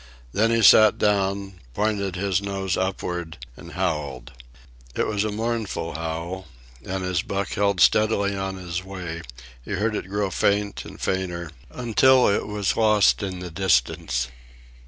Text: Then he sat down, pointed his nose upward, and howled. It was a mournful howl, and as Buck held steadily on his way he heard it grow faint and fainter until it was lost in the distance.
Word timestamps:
Then 0.31 0.49
he 0.49 0.63
sat 0.63 0.97
down, 0.97 1.59
pointed 1.75 2.15
his 2.15 2.41
nose 2.41 2.75
upward, 2.75 3.37
and 3.55 3.73
howled. 3.73 4.31
It 4.95 5.05
was 5.05 5.23
a 5.23 5.31
mournful 5.31 5.93
howl, 5.93 6.47
and 6.83 7.05
as 7.05 7.21
Buck 7.21 7.49
held 7.49 7.79
steadily 7.79 8.35
on 8.35 8.55
his 8.55 8.83
way 8.83 9.21
he 9.63 9.73
heard 9.73 9.95
it 9.95 10.09
grow 10.09 10.31
faint 10.31 10.85
and 10.85 10.99
fainter 10.99 11.51
until 11.69 12.27
it 12.27 12.47
was 12.47 12.75
lost 12.75 13.21
in 13.21 13.41
the 13.41 13.51
distance. 13.51 14.29